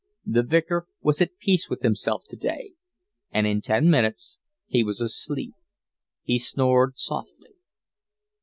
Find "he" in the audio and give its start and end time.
4.65-4.83, 6.23-6.39